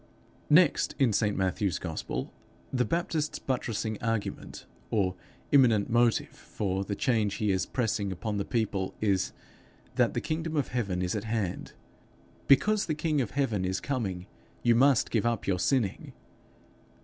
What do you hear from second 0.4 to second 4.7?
Next, in St Matthew's gospel, the Baptist's buttressing argument,